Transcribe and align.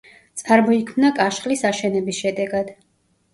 წარმოიქმნა 0.41 1.11
კაშხლის 1.19 1.61
აშენების 1.71 2.23
შედეგად. 2.23 2.73